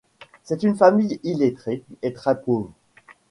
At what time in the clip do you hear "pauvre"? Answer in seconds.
2.41-2.73